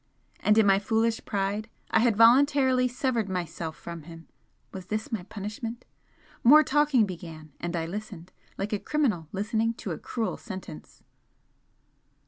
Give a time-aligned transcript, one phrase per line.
[0.39, 4.27] And in my foolish pride I had voluntarily severed myself from him!
[4.73, 5.85] was this my punishment?
[6.43, 11.03] More talking began, and I listened, like a criminal listening to a cruel sentence.